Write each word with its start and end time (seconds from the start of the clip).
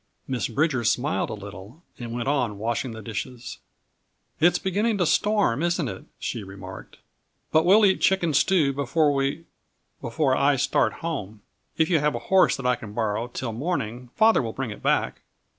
Miss 0.27 0.47
Bridger 0.47 0.83
smiled 0.83 1.29
a 1.29 1.35
little 1.35 1.83
and 1.99 2.11
went 2.11 2.27
on 2.27 2.57
washing 2.57 2.91
the 2.93 3.03
dishes. 3.03 3.59
"It's 4.39 4.57
beginning 4.57 4.97
to 4.97 5.05
storm, 5.05 5.61
isn't 5.61 5.87
it?" 5.87 6.05
she 6.17 6.41
remarked. 6.43 6.97
"But 7.51 7.65
we'll 7.67 7.85
eat 7.85 8.01
chicken 8.01 8.33
stew 8.33 8.73
before 8.73 9.13
we 9.13 9.45
before 10.01 10.35
I 10.35 10.55
start 10.55 10.93
home. 11.05 11.43
If 11.77 11.87
you 11.87 11.99
have 11.99 12.15
a 12.15 12.29
horse 12.33 12.57
that 12.57 12.65
I 12.65 12.75
can 12.77 12.93
borrow 12.93 13.27
till 13.27 13.53
morning, 13.53 14.09
father 14.15 14.41
will 14.41 14.53
bring 14.53 14.71
it 14.71 14.81
back." 14.81 15.21